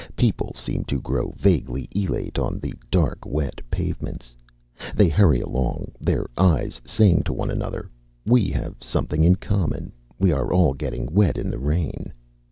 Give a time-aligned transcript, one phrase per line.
[0.15, 4.33] People seem to grow vaguely elate on the dark wet pavements.
[4.95, 7.87] They hurry along, their eyes saying to one another,
[8.25, 9.91] "We have something in common.
[10.17, 12.11] We are all getting wet in the rain."